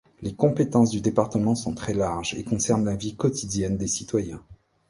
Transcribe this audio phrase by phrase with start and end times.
[0.23, 4.41] Les compétences du département sont très larges et concernent la vie quotidienne des citoyens.